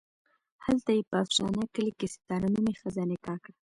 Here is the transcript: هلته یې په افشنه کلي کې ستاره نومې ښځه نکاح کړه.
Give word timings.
هلته 0.65 0.89
یې 0.97 1.01
په 1.09 1.15
افشنه 1.23 1.63
کلي 1.73 1.91
کې 1.99 2.07
ستاره 2.15 2.47
نومې 2.55 2.73
ښځه 2.81 3.03
نکاح 3.11 3.37
کړه. 3.43 3.53